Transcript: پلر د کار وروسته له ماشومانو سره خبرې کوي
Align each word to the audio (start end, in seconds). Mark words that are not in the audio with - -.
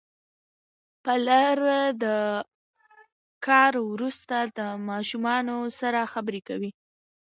پلر 1.03 1.57
د 2.03 2.05
کار 3.47 3.73
وروسته 3.91 4.35
له 4.57 4.67
ماشومانو 4.89 5.57
سره 5.79 5.99
خبرې 6.13 6.41
کوي 6.49 6.71